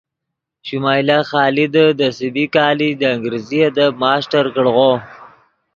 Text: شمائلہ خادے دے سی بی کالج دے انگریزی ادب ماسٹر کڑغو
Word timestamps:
شمائلہ 0.67 1.17
خادے 1.29 1.65
دے 1.97 2.09
سی 2.17 2.27
بی 2.33 2.45
کالج 2.55 2.91
دے 2.99 3.07
انگریزی 3.15 3.59
ادب 3.69 3.91
ماسٹر 4.01 4.45
کڑغو 4.55 4.91